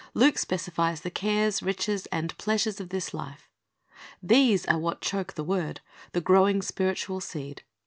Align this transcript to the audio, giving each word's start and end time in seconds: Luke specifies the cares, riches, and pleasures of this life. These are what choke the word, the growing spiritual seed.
Luke 0.15 0.39
specifies 0.39 1.01
the 1.01 1.11
cares, 1.11 1.61
riches, 1.61 2.07
and 2.07 2.35
pleasures 2.39 2.79
of 2.81 2.89
this 2.89 3.13
life. 3.13 3.51
These 4.19 4.65
are 4.65 4.79
what 4.79 5.01
choke 5.01 5.33
the 5.33 5.43
word, 5.43 5.79
the 6.13 6.21
growing 6.21 6.63
spiritual 6.63 7.21
seed. 7.21 7.61